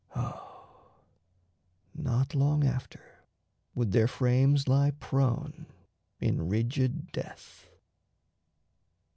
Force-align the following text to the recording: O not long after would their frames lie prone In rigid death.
O 0.15 0.65
not 1.93 2.33
long 2.33 2.63
after 2.65 3.23
would 3.75 3.91
their 3.91 4.07
frames 4.07 4.67
lie 4.67 4.89
prone 4.89 5.67
In 6.19 6.49
rigid 6.49 7.11
death. 7.11 7.67